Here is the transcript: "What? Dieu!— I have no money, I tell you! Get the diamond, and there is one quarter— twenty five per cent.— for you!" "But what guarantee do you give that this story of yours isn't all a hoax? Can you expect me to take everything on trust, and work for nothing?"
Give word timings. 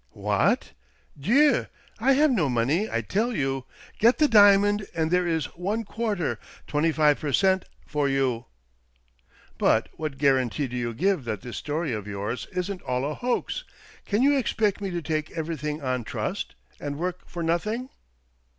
"What? 0.29 0.71
Dieu!— 1.15 1.67
I 1.99 2.13
have 2.13 2.31
no 2.31 2.49
money, 2.49 2.89
I 2.89 3.01
tell 3.01 3.35
you! 3.35 3.65
Get 3.99 4.17
the 4.17 4.27
diamond, 4.27 4.87
and 4.95 5.11
there 5.11 5.27
is 5.27 5.45
one 5.55 5.83
quarter— 5.83 6.39
twenty 6.65 6.91
five 6.91 7.19
per 7.19 7.31
cent.— 7.31 7.65
for 7.85 8.09
you!" 8.09 8.45
"But 9.59 9.89
what 9.99 10.17
guarantee 10.17 10.65
do 10.65 10.75
you 10.75 10.95
give 10.95 11.23
that 11.25 11.41
this 11.41 11.57
story 11.57 11.93
of 11.93 12.07
yours 12.07 12.47
isn't 12.51 12.81
all 12.81 13.05
a 13.05 13.13
hoax? 13.13 13.63
Can 14.07 14.23
you 14.23 14.35
expect 14.35 14.81
me 14.81 14.89
to 14.89 15.03
take 15.03 15.29
everything 15.37 15.83
on 15.83 16.03
trust, 16.03 16.55
and 16.79 16.97
work 16.97 17.29
for 17.29 17.43
nothing?" 17.43 17.89